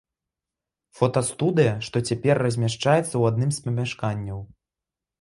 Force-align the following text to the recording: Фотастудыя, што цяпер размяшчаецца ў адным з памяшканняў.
Фотастудыя, 1.01 1.73
што 1.89 2.03
цяпер 2.13 2.35
размяшчаецца 2.47 3.07
ў 3.07 3.23
адным 3.31 3.49
з 3.59 3.67
памяшканняў. 3.67 4.39